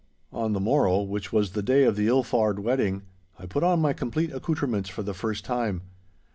On 0.33 0.53
the 0.53 0.59
morrow, 0.59 1.03
which 1.03 1.31
was 1.31 1.51
the 1.51 1.61
day 1.61 1.83
of 1.83 1.95
the 1.95 2.07
ill 2.07 2.23
faured 2.23 2.57
wedding, 2.57 3.03
I 3.37 3.45
put 3.45 3.61
on 3.63 3.79
my 3.81 3.93
complete 3.93 4.31
accoutrements 4.31 4.89
for 4.89 5.03
the 5.03 5.13
first 5.13 5.45
time. 5.45 5.83